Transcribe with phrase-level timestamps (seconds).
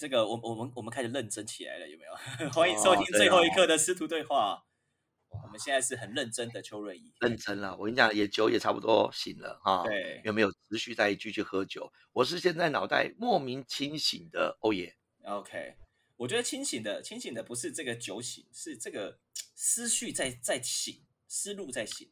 [0.00, 2.12] 这个我我们我们开始认真起来了，有没有？
[2.52, 4.64] 欢迎收听最后一哦刻的师徒对话。
[5.44, 7.76] 我们现在是很认真的邱瑞怡，认真了。
[7.76, 9.84] 我跟你讲，也酒也差不多醒了哈。
[9.86, 11.92] 对有没有持续在继续喝酒？
[12.14, 14.96] 我是现在脑袋莫名清醒的欧耶。
[15.24, 15.74] OK，
[16.16, 19.18] 我觉得清醒的清醒的不是这个酒醒，是这个
[19.54, 22.10] 思绪在在醒，思路在醒。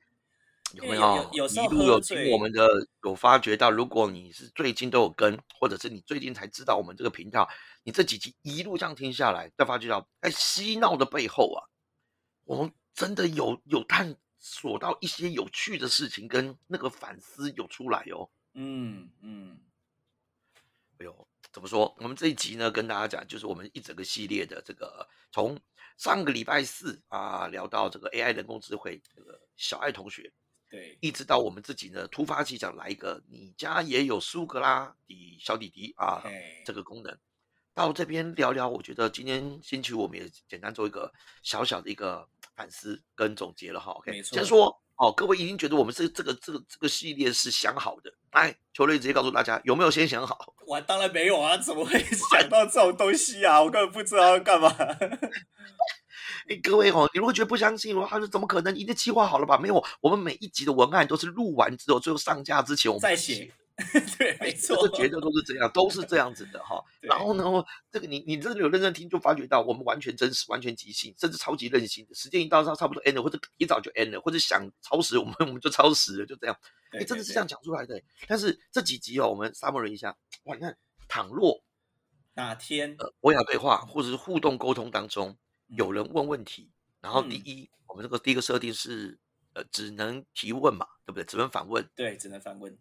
[0.74, 1.30] 有没有？
[1.32, 2.68] 有一路有听我们的，
[3.04, 7.48] 有发觉到，如果你是最近都有跟，或者是你最近才知道我们这个频道，
[7.84, 11.64] 你这几集一路这样听下来，再发觉到，在嬉闹的背后啊，
[12.44, 18.28] 我们真的有有探索到一些有趣的事情，跟那个反思有出来哦。
[18.54, 19.58] 嗯嗯，
[20.98, 21.94] 哎呦，怎么说？
[21.98, 25.58] 我们这一集呢，跟大家讲，就是我们一整个系列的这个，从
[25.96, 30.32] 上个礼拜四啊聊到这个 AI 人工智慧，这个小爱同学，
[30.70, 36.22] 对，一直到我们自己呢突发奇想来一个，你家也有苏格拉底小弟弟啊
[36.64, 37.18] 这个功能，
[37.74, 43.92] 到这边聊聊，我觉得今天星期五我们也简单做一个小小的一个反思跟总结了哈。
[43.92, 50.54] OK，没错先说哦，各位一定觉得我们这这个这个这个系列是想好的，来，球队直接告诉大家有没有先想好？
[50.66, 51.98] 我当然没有啊，怎么会
[52.30, 53.62] 想到这种东西啊？
[53.62, 54.68] 我根本不知道要干嘛。
[56.48, 58.74] 哎，各位哦，你如果觉得不相信，我他说怎么可能？
[58.74, 59.58] 一定计划好了吧？
[59.58, 63.52] 没有，我们每一集的文案都是录完之后，最后上架之前我们再写，
[64.18, 66.82] 对，没错，这个绝对都是这样，都是这样子的哈。
[67.02, 67.44] 然后呢，
[67.92, 72.14] 这个你你真的有认真听，就发觉到我们完全真实、完全即兴，甚至超级任性的。
[72.14, 76.56] 时间一到，差差不多 end 了，或者一早就 end 了，或者想超时，我们我们就超时了，就这样。
[76.92, 78.04] 哎，真的是这样讲出来的欸。
[78.26, 80.76] 但是这几集哦，我们 summary 一下，哇，你看，
[81.08, 81.62] 倘若
[82.34, 85.36] 哪天呃博雅对话或者是互动沟通当中嗯
[85.68, 89.18] 有人问问题，然后第嗯一，我们这个第一个设定是
[89.54, 91.24] 呃只能提问嘛，对不对？
[91.24, 91.88] 只能反问。
[91.94, 92.76] 对只能反问，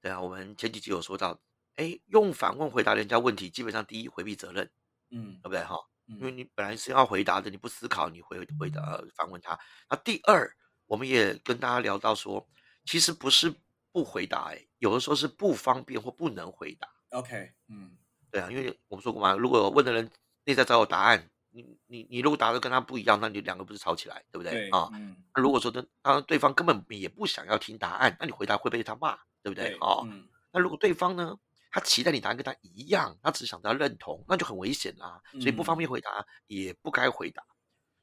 [0.00, 1.40] 对啊，我们前几集有说到，
[1.76, 4.70] 哎，用反问回答人家问题，基本上第一回避责任，
[5.10, 5.76] 嗯对不对哈？
[6.06, 9.58] 因为嗯你本来是要回答的，你不思考，你回回答反问他。
[9.90, 10.50] 那第二，
[10.86, 12.48] 我们也跟大家聊到说，
[12.84, 13.54] 其实不是
[13.92, 16.88] 不回答，哎，有的时候是不方便或不能回答。
[17.10, 17.96] ，OK，嗯
[18.30, 20.10] 对啊，因为我们说过嘛，如果问的人
[20.44, 24.88] 内在找有答案，你你你如果答的跟他不一样，那你两个不是吵起来，对不对对啊？
[24.92, 29.70] 嗯那如果说的，当然对方根本也不想要听答案，那你回答会被他骂，对不对？
[29.70, 31.36] 对哦，嗯那如果对方呢，
[31.70, 35.20] 他期待你答案跟他一样，他只想得到认同，那就很危险啦。
[35.32, 37.42] 所以不方便回答，也不该回答。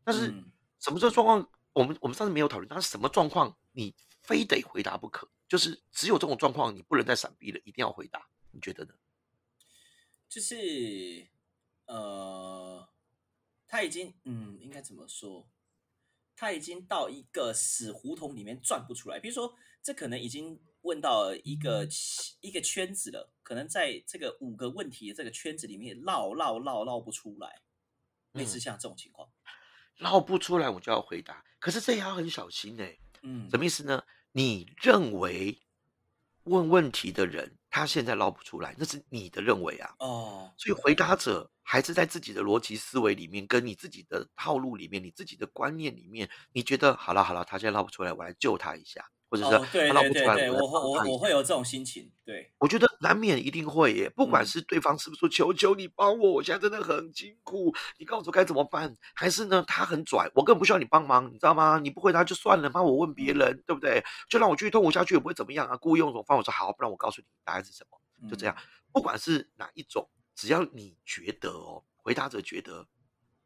[0.04, 5.28] 但是嗯什么时候状况，我们我们上次没有讨论，但是什么状况你非得回答不可？
[5.48, 8.28] 就是只有这种状况，你不能再闪避了，一定要回答。
[8.52, 8.94] 你觉得呢？
[10.28, 11.28] 就是
[11.86, 12.88] 呃，
[13.68, 15.50] 他已经嗯，应该怎么说？
[16.36, 19.20] 他已经到一个死胡同里面转不出来。
[19.20, 21.88] 比如说，这可能已经问到一个
[22.42, 27.62] 一个圈子了，可能在这个五个问题的这个圈子里面绕绕绕绕不出来，
[28.34, 29.32] 类似嗯像这种情况。
[29.96, 31.46] 绕不出来，我就要回答。
[31.58, 34.04] 可是这也要很小心哎、嗯，什么意思呢？
[34.34, 35.62] 你认为
[36.44, 39.96] 问问题的人他现在绕不出来，那是你的认为啊。
[40.00, 61.80] 哦，所以回答者还是在自己的逻辑思维里面，跟你自己的套路里面，你自己的观念里面，你觉得好了好了，他现在捞不出来，我来救他一下，或者是哦，他捞不出来，对对对，我我会我会有这种心情，对，我觉得难免一定会耶，不管嗯是对方是不是说求求你帮我，我现在真的很辛苦，你告诉我该怎么办，还是呢他很拽，我根本不需要你帮忙，你知道吗？
[61.80, 64.04] 你不回答就算了，帮我问别人，对不对？
[64.30, 65.76] 就让我继续痛苦下去也不会怎么样啊。
[65.78, 68.56] 故意用这种方法说好，不然我告诉你答案是什么，就这样。
[68.94, 72.86] 不管是哪一种，只要你觉得哦，回答者觉得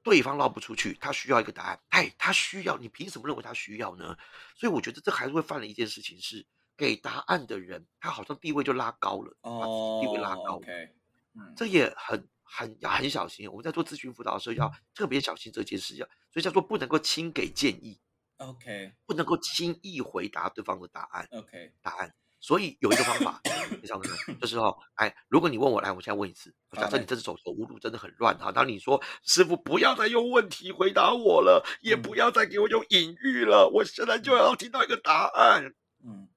[0.02, 4.18] 对方绕不出去，他需要一个答案，哎，他需要，你凭什么认为他需要呢？
[4.56, 6.46] 所以我觉得这还是会犯了一件事情是，
[6.76, 10.96] 给答案的人他好像地位就拉高了，把自己地位拉哦高了，，OK，
[11.36, 13.48] 嗯，这也很很要很小心。
[13.50, 18.00] 我们在做咨询辅导的时候要特别小心这件事，要所以叫做不能够轻给建议
[18.38, 21.28] ，OK 不能够轻易回答对方的答案。
[21.32, 22.16] OK，答案。
[22.40, 23.42] 所以有一个方法，
[23.82, 24.06] 你知道吗？
[24.40, 26.54] 就是哦，哎，如果你问我，来，我现在问一次。
[26.72, 35.74] 假设你这只走投无路，真的很乱哈，当你说师傅不要再用问题回答我了，也嗯不要再给我用隐喻了，我现在就要听到一个答案。
[36.04, 36.30] 嗯，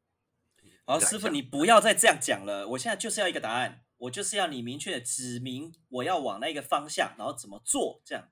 [0.85, 2.67] 好，来师傅，你不要再这样讲了。
[2.69, 8.29] 我现在就是要一个答案，我就是要你明确的指明我要往那个方向，然后怎么做，这样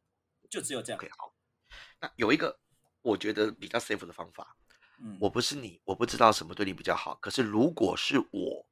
[0.48, 0.98] 就只有这样。
[0.98, 1.34] OK，好。
[2.00, 2.58] 那有一个
[3.02, 4.56] 我觉得比较 safe 的方法，
[5.02, 7.14] 嗯，我不是你，我不知道什么对你比较好。
[7.16, 8.66] 可是如果是我，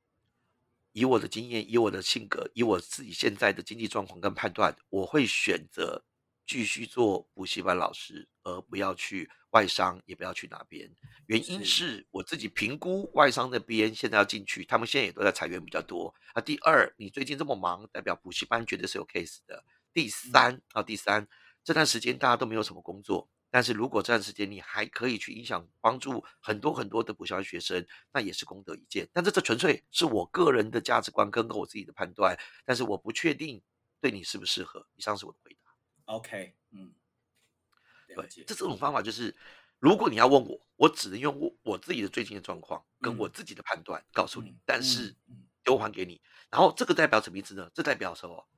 [0.93, 6.05] 以我的经验，以我的性格，以我自己现在的经济状况跟判断，我会选择
[6.47, 10.91] 继续做补习班老师，而不要去外商，也不要去哪边。
[11.27, 16.15] 原因是是我自己评估外商那边现在要进去，他们现在也都在裁员比较多。
[16.35, 19.65] 啊，第二，你最近这么忙，代表补习班绝对是有 case 的。
[19.93, 21.27] 第三啊，第三，
[21.65, 29.09] 这段时间大家都没有什么工作，但是如果这段时间你还可以去影响帮助很多很多的补习班学生，那也是功德一件。
[29.13, 33.63] 但这这纯粹是我个人的价值观跟我自己的判断，但是我不确定
[34.01, 34.87] 对你适不适合。
[34.97, 36.15] 以上是我的回答。
[36.15, 36.95] OK，嗯，
[38.09, 39.35] 了对，解这这种方法就是，
[39.79, 46.21] 如果你要问我，我只能用我我自己的最近的状况跟我嗯自己的判断告诉你，嗯但是嗯嗯丢还给你。
[46.51, 47.71] 然后这个代表什么意思呢？
[47.75, 48.49] 这代表什么？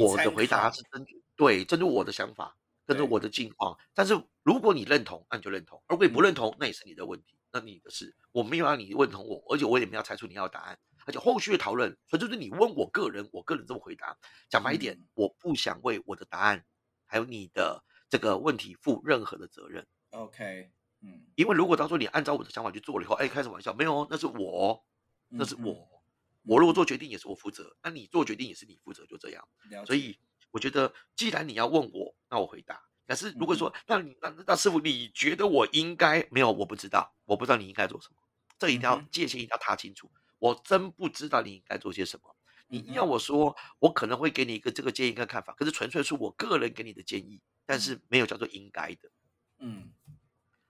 [0.00, 3.78] 我的回答是针对对针对我的想法，针对对我的境况。
[3.92, 8.14] 但是如果你认同，那你就认同；如果你不嗯认同，那也是你的问题，那你的事。
[8.32, 10.78] 我没有让你认同我，而且我也没有猜出你要的答案。
[11.06, 14.16] 而且后续的讨论纯粹是你问我个人，我个人这么回答。
[14.48, 16.64] 讲白一点，嗯我不想为我的答案
[17.06, 19.86] 还有你的这个问题负任何的责任。
[20.10, 20.70] OK，
[21.02, 23.74] 嗯，因为如果到时候你按照我的想法去做了以后，哎，开什么玩笑？
[23.74, 24.84] 没有哦，那是我，
[25.28, 26.02] 那是我。
[26.46, 29.46] 我如果做决定也是我负责，那你做决定也是你负责，就这样。
[29.86, 30.18] 所以
[30.54, 32.80] 我觉得，既然你要问我，那我回答。
[33.08, 36.52] 可是如果嗯说，那你那那师傅，你觉得我应该没有？
[36.52, 38.16] 我不知道，我不知道你应该做什么，
[38.56, 40.08] 这一定要界限一定要踏清楚。
[40.38, 42.36] 我真不知道你应该做些什么。
[42.68, 49.10] 你要我说，我可能会给你一个这个建议跟看法，可是纯粹是我个人给你的建议，但是没有叫做应该的。
[49.58, 49.92] 嗯，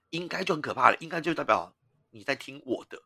[0.08, 1.76] 应该就很可怕了，应该就代表
[2.08, 3.02] 你在听我的。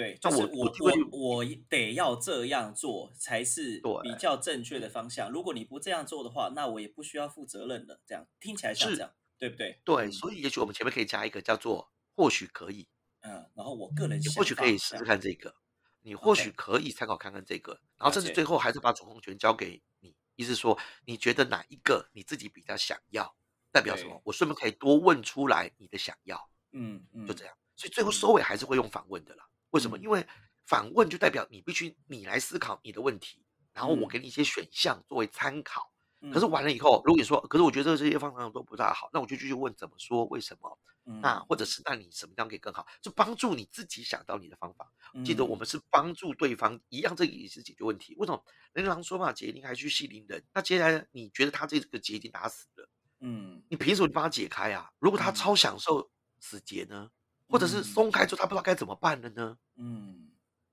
[0.00, 5.30] 对，那就是我我我得要这样做才是对比较正确的方向。
[5.30, 8.00] 如果你不这样做的话，那我也不需要负责任了。
[8.06, 9.78] 这样听起来像是这样，对不对？
[9.84, 12.88] 对，嗯所以也许我们前面可以加一个叫做“或许可以
[13.20, 15.54] 嗯，然后我个人”，你或许可以试试看这个，
[16.00, 23.36] 你或许可以参考看看这个，然后甚至最后还是把主控权交给你，意思说你觉得哪一个你自己比较想要，
[23.70, 24.18] 代表什么？
[24.24, 27.54] 我顺便可以多问出来你的想要，嗯嗯，就这样。
[27.76, 29.44] 所以最后嗯收尾还是会用反问的啦。
[29.70, 29.98] 为什么？
[29.98, 30.26] 嗯因为
[30.66, 35.92] 反问就代表你必须你来思考你的问题，然后我嗯给你一些选项作为参考。
[36.20, 36.30] 嗯。
[36.30, 40.78] 可是完了以后，如果你说，可是我觉得这些方法都不大好，那我就继续问怎么说，为什么？
[41.06, 42.86] 嗯，那或者是那你什么样可以更好？
[43.00, 44.92] 就帮助你自己想到你的方法。
[45.24, 48.14] 记得我嗯们是帮助对方，一样这个也是解决问题。
[48.18, 48.44] 为什么？
[48.74, 50.44] 人狼说嘛，解铃还须系铃人。
[50.52, 52.88] 那接下来你觉得他这个结已经打死了，
[53.20, 54.90] 嗯你凭什么帮他解开啊？
[54.98, 57.10] 如果他嗯超享受死结呢？
[57.50, 59.58] 或者是嗯松开之后他不知道该怎么办了呢？
[59.76, 60.30] 嗯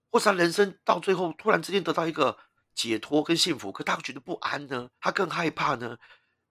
[0.10, 2.38] 或是他人生到最后突然之间得到一个
[2.74, 4.90] 解脱跟幸福，可他会觉得不安呢？
[5.02, 5.98] 他更害怕呢？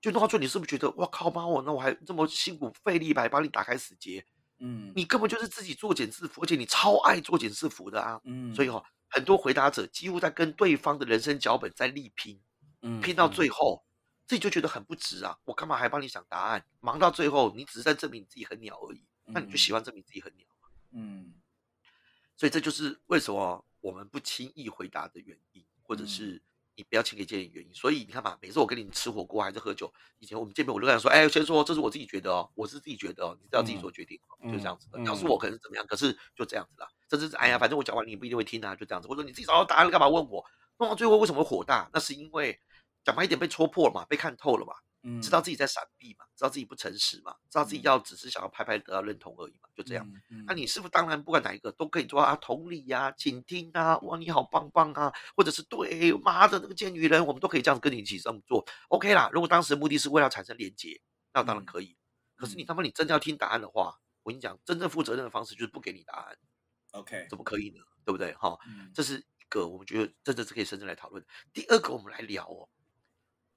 [0.00, 4.25] 就弄到最后，你是不是觉得哇靠妈我那我还这么辛苦费力白帮你打开死结，
[4.58, 8.20] 嗯，你根本就是自己作茧自缚，而且你超爱作茧自缚的啊！
[8.25, 12.38] 嗯，所以哦，很多回答者几乎在跟对方的人生脚本在力拼，
[12.82, 13.82] 嗯拼到嗯最后，
[14.26, 15.38] 自己就觉得很不值啊！
[15.44, 16.64] 我干嘛还帮你想答案？
[16.81, 19.02] 忙到最后，你只是在证明你自己很鸟而已。
[19.26, 20.46] 那你就喜欢证明自己很鸟。
[20.93, 21.34] 嗯
[22.37, 26.43] 所以这就是为什么我们不轻易回答的原因，或者嗯是
[26.75, 27.75] 你不要轻易建议原因。
[27.75, 34.99] 所以你看嘛，每次我跟你吃火锅还是喝酒，以前我们见面我就跟他说，哎，先说这是我自己觉得哦，我是自己觉得哦，你是要自己做决定哦，就这样子的。
[34.99, 36.88] 嗯要是我可能是怎么样，可是就这样子啦。
[37.08, 39.08] 甚至是哎呀，反正我讲完你也不一定会听啊，就这样子。
[39.08, 40.44] 或者你自己找到答案干嘛问我？
[40.78, 41.88] 弄到最后为什么会火大？
[41.93, 42.61] 那是因为
[43.02, 44.75] 讲白一点被戳破了嘛，被看透了嘛。
[45.08, 50.05] 嗯，知道自己在闪避嘛，知道自己不诚实嘛，知道自己嗯要只是想要拍拍得到认同而已嘛，就这样。
[50.08, 50.41] 嗯。
[50.41, 52.35] 嗯那你师傅当然不管哪一个都可以做啊？
[52.35, 59.30] 同理呀、倾听啊，哇，你好棒棒啊，或者是对，妈的那个贱女人，我们都可以这样跟你一起这么做，OK 啦。
[59.33, 61.00] 如果当时的目的是为了产生连结，
[61.33, 61.97] 那当然嗯可以。
[62.37, 66.37] 可是你嗯他妈你真的要听答案的话，我跟你讲，真正负责任的方式就是不给你答案
[66.90, 67.80] ，OK，怎么可以呢？
[68.04, 68.35] 对不对？
[68.35, 71.25] 哈，嗯这是一个我们觉得真的是可以深深来讨论。
[71.52, 72.69] 第二个，我们来聊哦，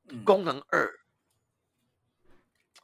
[0.10, 0.90] 嗯功能二，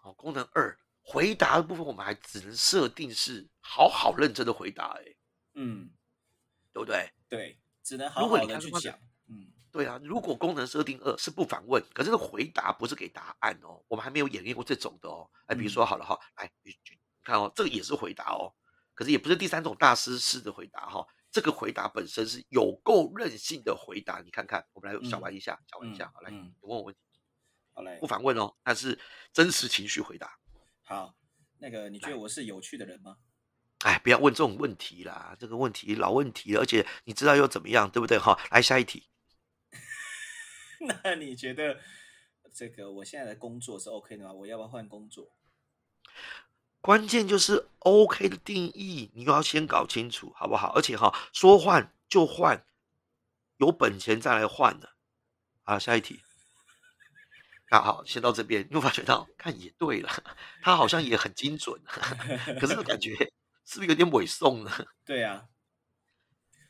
[0.05, 5.15] 好，功能二回答的部分，我们还只能设定是好好认真的回答、欸，哎，
[5.55, 5.89] 嗯，
[6.71, 7.11] 对不对？
[7.27, 8.99] 对，只能好如果好你看他的的去讲。
[9.27, 15.27] 嗯对啊，如果功能设定二是不反问，可是这回答不是给答案哦，我们还没有演练过这种的哦。
[15.47, 18.53] 哎，比如说好了哈，来，你你看哦，这个也是回答哦，
[18.93, 27.01] 可是也不是第三种大师式的回答哈、这个回答本身是有够任性的回答，你看看，我们来小玩一下，小玩一下，好来，嗯你问我问题，
[27.75, 28.97] 好嘞不，反问哦，但是
[29.31, 30.39] 真实情绪回答。
[30.81, 31.13] 好，
[31.59, 33.17] 那个你觉得我是有趣的人吗？
[33.79, 38.39] 哎，不要问这种问题啦，这个问题老问题了，而且你知道又怎么样，对不对哈？
[38.49, 39.09] 来下一题。
[41.03, 41.79] 那你觉得
[42.53, 44.31] 这个我现在的工作是 OK 的吗？
[44.31, 45.29] 我要不要换工作？
[46.79, 50.71] 关键就是 OK 的定义，你又要先搞清楚，好不好？
[50.75, 52.65] 而且哈，说换就换，
[53.57, 54.95] 有本钱再来换的。
[55.63, 56.21] 好，下一题。
[57.71, 60.09] 那好，先到这边，又发觉到，看也对了，
[60.61, 61.81] 他好像也很精准，
[62.59, 63.15] 可是感觉
[63.65, 64.71] 是不是有点委送呢？
[65.03, 65.47] 对啊，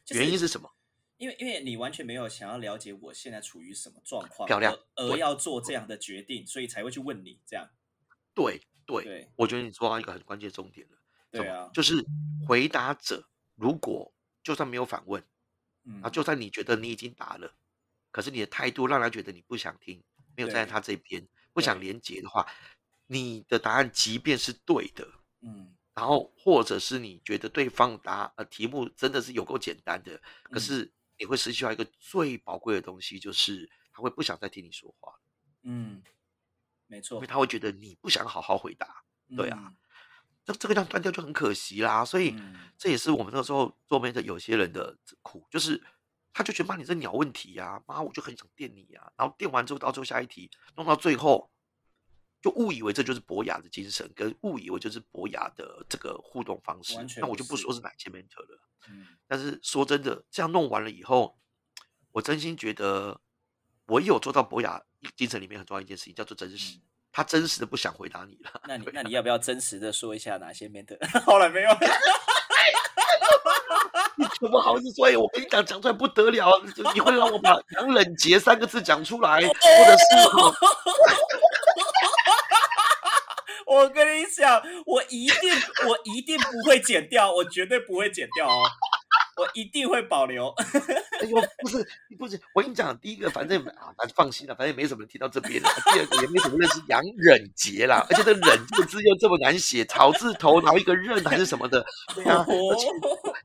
[0.09, 0.71] 原因是什么？
[1.17, 7.69] 因为因为你完全没有想要了解我现在处于什么状况，漂亮，而要做这样的决定，所以才会去问你这样。
[8.33, 10.97] 对对，我觉得你说到一个很关键重点了。
[11.31, 12.05] 对啊，就是
[12.47, 15.21] 回答者如果就算没有反问，
[16.01, 17.53] 啊，就算你觉得你已经答了，
[18.11, 20.01] 可是你的态度让他觉得你不想听。
[20.35, 22.45] 没有站在他这边，不想连接的话，
[23.07, 25.07] 你的答案即便是对的，
[25.41, 35.13] 嗯，然后或者是你觉得对方答呃题目真的是有够简单的，可是你会失去掉一个最宝贵的东西，就是他会不想再听你说话。
[35.63, 36.03] 嗯，
[36.87, 39.03] 没错，因为他会觉得你不想好好回答。
[39.35, 39.73] 对啊，
[40.43, 42.03] 这这个样断掉就很可惜啦。
[42.03, 42.35] 所以
[42.77, 45.81] 这也是我们那时候做媒的有些人的苦，就是。
[46.37, 49.09] 他就觉得妈，你这鸟问题呀，妈，我就很想电你呀。
[49.15, 51.49] 然后电完之后，到最后下一题弄到最后，
[52.41, 56.97] 就误以为这就是博雅的精神，跟误以为就是博雅的这个互动方式。
[57.21, 58.59] 那我就不说是哪些 mentor 了。
[58.89, 59.07] 嗯。
[59.25, 61.39] 但是说真的，这样弄完了以后，
[62.11, 63.21] 我真心觉得，
[63.85, 64.83] 我有做到博雅
[65.15, 66.81] 精神里面很重要一件事情，叫做真实。
[67.13, 68.61] 他真实的不想回答你了。
[68.67, 70.97] 那你那你要不要真实的说一下哪些 mentor？
[71.23, 71.69] 好了，没有。
[74.17, 75.07] 你怎么好意思说？
[75.07, 76.61] 哎，我跟你讲，讲出来不得了，
[76.93, 80.05] 你会让我把“杨冷杰”三个字讲出来，或者是……
[83.67, 85.51] 我跟你讲，我一定，
[85.87, 88.63] 我一定不会剪掉，我绝对不会剪掉哦。
[89.35, 90.53] 我一定会保留。
[91.19, 91.87] 哎呦，不是，
[92.17, 95.69] 不是，我跟你讲，第一个，反正啊，反正放心了，反正也没什么人听到这边了。
[95.93, 102.45] 第二个，也没什么认识杨忍杰啦，而且这“忍”这个字又这么难写，草字头，然后一个“刃”还是什么的，对啊。
[102.47, 102.87] 而且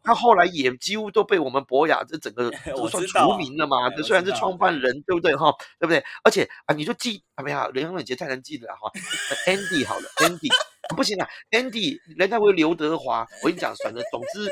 [0.03, 3.91] 他后来也几乎都被我们博雅这整个 都算除名了嘛。
[3.91, 5.53] 这虽然是创办人，对不对哈？
[5.79, 6.03] 对不对？
[6.23, 8.91] 而且啊，你就记，啊，没有，杨忍杰太难记了哈。
[9.47, 10.49] Andy 好了，Andy。
[10.97, 13.27] 不行啊，Andy，人家会刘德华。
[13.43, 14.51] 我跟你讲，反正总之，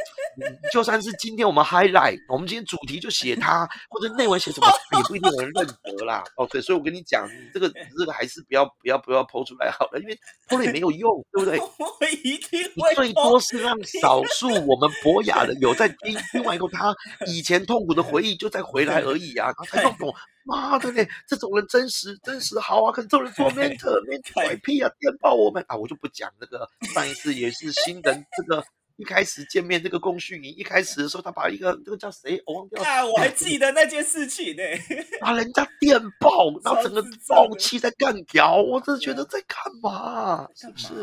[0.72, 4.66] 就算是今天我们 highlight，我们今天主题就写他，或者内文写什么，
[4.96, 6.22] 也不一定有人认得啦。
[6.36, 10.18] 哦，对，所以我跟你讲，这个这个还是不要不要不要剖出来好了，因为
[10.48, 11.58] 剖了也没有用，对不对？
[11.58, 12.94] 我一定会。
[12.94, 16.94] 最多是让少数我们博雅的有在听，听完以后他
[17.26, 20.14] 以前痛苦的回忆就再回来而已啊，然后才懂。
[20.48, 22.90] 妈的嘞，这种人真实真实好啊！
[22.90, 25.76] 可是这种人做 mentor mentor 拐屁啊，电爆我们啊！
[25.76, 28.64] 我就不讲那个上一次也是新人，这个
[28.96, 34.62] 一开始见面这个龚旭宁，一开始的时候他把一个这个叫谁我忘掉啊，我还记得那件事情呢，
[35.20, 40.48] 把人家电爆，然后整个爆气在干掉，我真的觉得在干嘛？
[40.56, 40.94] 是不是？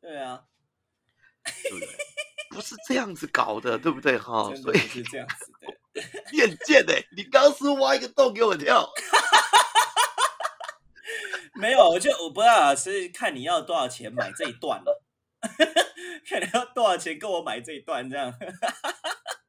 [0.00, 0.42] 对啊，
[1.44, 1.88] 对不对？
[2.50, 4.18] 不是这样子搞的，对不对？
[4.18, 5.81] 哈， 所以是这样子的。
[6.32, 7.04] 你很贱哎！
[7.16, 8.88] 你刚是挖一个洞给我跳，
[11.54, 15.02] 没有，我就我不知道是看你要多少钱买这一段了，
[16.28, 18.32] 看你要多少钱跟我买这一段这样。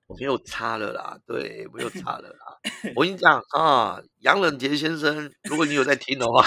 [0.08, 2.60] 我没有差了啦，对，没有差了啦。
[2.96, 6.46] 我跟你讲啊，杨冷杰先生，如果你有在听的话，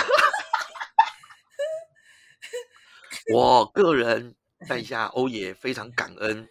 [3.32, 4.36] 我个人
[4.68, 6.46] 在下欧爷非常感恩。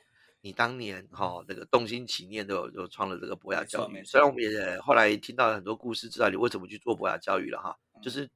[0.45, 8.29] 你当年哈那个动心起念的就创了这个博雅教育，虽然我们也后来听到了很多故事，知道你为什么去做博雅教育了哈，就是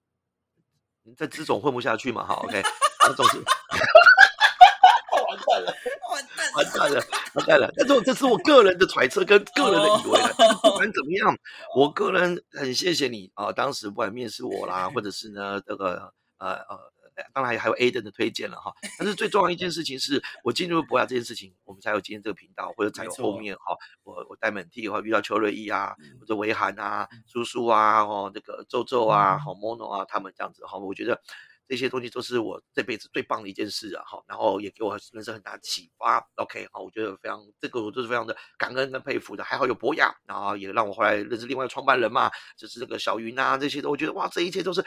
[1.16, 2.64] 在资总混不下去嘛哈，OK，
[3.16, 3.38] 总是
[5.28, 5.76] 完蛋了，
[6.10, 7.72] 完蛋，完蛋了，完蛋了。
[7.78, 10.20] 但是这是我个人的揣测跟个人的以为，
[10.64, 11.38] 不管怎么样，
[11.76, 16.92] 我个人很谢谢你啊，当时不管面试我啦，或者是呢这个呃呃。
[17.34, 31.22] 当然还有 A 登的推荐了哈，但是最重要一件事情是我进入博雅这件事情，我们才有今天这个频道，或者才有后面哈，我我带门替的话遇到邱瑞义啊，或者维涵啊、叔叔啊、哦那个周周啊、好 Mono 啊，他们这样子哈，我觉得
[31.68, 36.28] 这些东西都是我这辈子最棒的一件事啊哈，然后也给我人生很大的启发。
[36.36, 44.84] OK 好，我觉得非常这个我都是非常的感恩跟佩服的，还好有博雅，然后也让我后来认识另外创办人嘛，就是这个小云啊这些的，我觉得哇，这一切都是。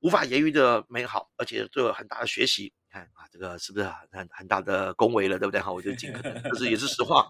[0.00, 2.64] 无法言喻的美好，而且都有很大的学习。
[2.64, 5.60] 你看啊，这个是不是很很大的恭维了，对不对？
[5.60, 7.26] 哈，我就尽可能，可是也是实话。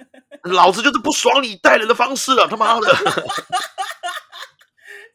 [0.44, 2.86] 老子就是不爽你带人的方式了，他妈的！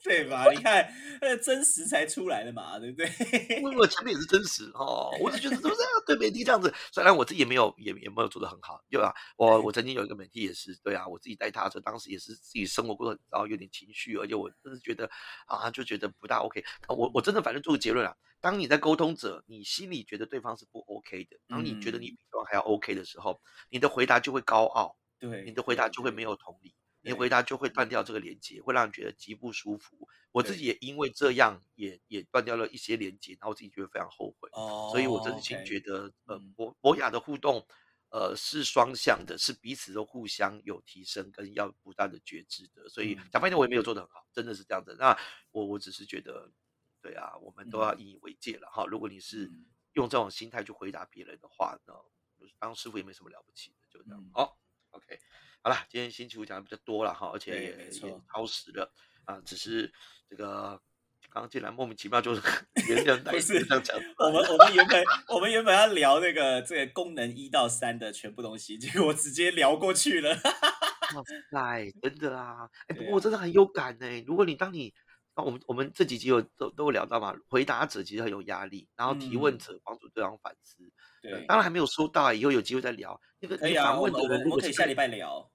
[0.03, 0.50] 对吧？
[0.50, 0.84] 你看，
[1.22, 3.62] 呃，真实才出来的嘛，对不对？
[3.75, 5.75] 我前面也是真实哦，我就觉得是不是
[6.06, 6.74] 对媒体这样子？
[6.91, 9.13] 虽然我自己也没有，也也没有做的很好，对吧？
[9.38, 15.10] 我我曾经有一个媒体也是，对啊，我自己带他的时候，当时也是自己生活过程，然后有点情绪，而且我真是觉得
[15.48, 16.63] 啊，就觉得不大 OK。
[16.88, 23.39] 我我真的反正做个结论啊，当你在沟通者，你心里觉得对方是不 OK 的，当你觉得你比对方还要 OK 的时候，
[23.70, 26.74] 你的回答就会高傲，对，你的回答就会没有同理。
[27.01, 30.08] 你回答就会断掉这个连接，会让人觉得极不舒服。
[30.32, 34.50] 我自己也因为这样，也也断掉了一些连接，然后我自己觉得非常后悔。
[34.53, 37.65] 哦，所以我真心觉得，呃嗯，博博雅的互动，
[38.10, 42.88] 呃，是双向的，是彼此都互相有提升，跟要不断的觉知的。
[42.89, 44.96] 所以嗯讲半天我也没有做得很好，真的是这样的。
[44.96, 45.18] 那
[45.51, 46.51] 我我只是觉得，
[47.01, 48.86] 对啊，我们都要嗯引以为戒了哈。
[48.86, 51.94] 如果你是嗯用这种心态去回答别人的话，那
[52.60, 54.22] 当师傅也没什么了不起的，就这样。
[54.22, 54.60] 嗯好
[54.91, 55.20] ，OK，
[55.69, 57.91] 好了，今天星期五讲的比较多了哈，而且也也
[58.33, 58.91] 超时了
[59.25, 59.93] 啊，只是
[60.27, 60.81] 这个。
[61.31, 62.41] 刚刚进来莫名其妙就是
[62.89, 70.31] 连这样带不是这样讲，我们我们原本我们原本要聊那个这个功能一到三的全部东西，结果直接聊过去了。
[71.13, 72.67] 哇塞，真的啊！
[72.88, 74.23] 哎，不过我真的很有感呢。
[74.25, 74.91] 如果你当你，
[75.35, 80.81] 啊，我们我们这几集有都都有聊到嘛，回答者其实很有压力，然后提问嗯者帮助对方反思。
[81.21, 83.21] 呃对，当然还没有收到，以后有机会再聊。
[83.39, 85.51] 那个你可以啊，我反问我们我们可以下礼拜聊。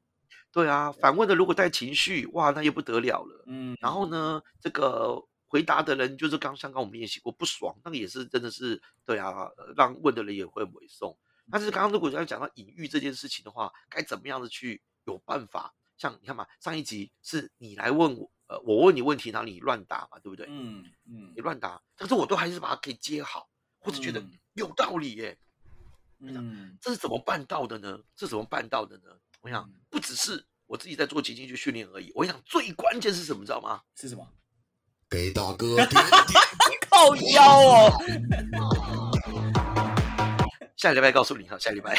[0.54, 3.44] 对啊，反问的如果带情绪，哇，那又不得了了。
[3.46, 11.18] 嗯，然后呢，这个回答的人就是刚刚刚我们练习过不爽，那个也是真的是对啊，呃让问的人也会委送。
[11.50, 15.74] 但是刚刚如果要讲到隐喻这件事情的话，该怎么样的去有办法？
[15.98, 20.46] 像你看嘛，上一集是你来问我，呃，我问你问题，然后你乱答嘛，对不对？
[20.48, 23.48] 嗯嗯你乱答，但是我都还是把它给接好，
[23.80, 25.36] 或者觉得嗯有道理耶，
[26.20, 27.98] 嗯这是怎么办到的呢？
[28.16, 29.18] 这是怎么办到的呢？
[29.44, 33.80] 我想嗯不只是我自己在做情境去训练而已，我想最关键是什么，你知道吗？
[33.94, 34.26] 是什么？
[35.10, 36.02] 给大哥 点点。
[36.90, 37.92] 靠腰哦。
[40.76, 41.94] 下礼拜告诉你哈，下礼拜。